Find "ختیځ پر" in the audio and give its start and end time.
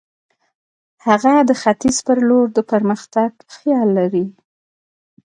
1.61-2.17